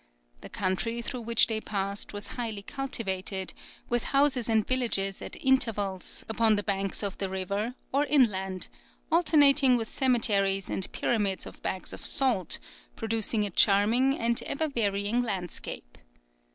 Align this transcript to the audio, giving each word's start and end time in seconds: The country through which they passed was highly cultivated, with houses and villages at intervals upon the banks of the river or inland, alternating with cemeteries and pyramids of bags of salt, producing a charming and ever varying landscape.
The 0.41 0.49
country 0.49 1.03
through 1.03 1.21
which 1.21 1.45
they 1.45 1.61
passed 1.61 2.11
was 2.11 2.29
highly 2.29 2.63
cultivated, 2.63 3.53
with 3.87 4.05
houses 4.15 4.49
and 4.49 4.65
villages 4.65 5.21
at 5.21 5.35
intervals 5.39 6.25
upon 6.27 6.55
the 6.55 6.63
banks 6.63 7.03
of 7.03 7.19
the 7.19 7.29
river 7.29 7.75
or 7.91 8.05
inland, 8.07 8.67
alternating 9.11 9.77
with 9.77 9.91
cemeteries 9.91 10.71
and 10.71 10.91
pyramids 10.91 11.45
of 11.45 11.61
bags 11.61 11.93
of 11.93 12.03
salt, 12.03 12.57
producing 12.95 13.45
a 13.45 13.51
charming 13.51 14.17
and 14.17 14.41
ever 14.41 14.67
varying 14.67 15.21
landscape. 15.21 15.99